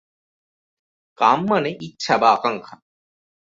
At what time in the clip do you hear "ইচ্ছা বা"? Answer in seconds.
1.81-2.27